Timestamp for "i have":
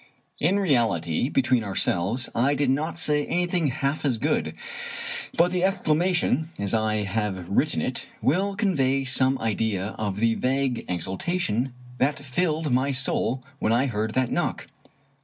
6.73-7.47